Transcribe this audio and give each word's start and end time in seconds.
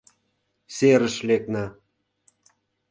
Серыш 0.75 1.15
лекна. 1.27 1.65